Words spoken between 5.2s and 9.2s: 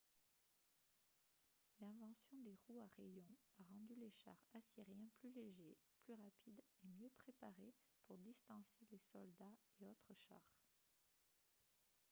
légers plus rapides et mieux préparés pour distancer les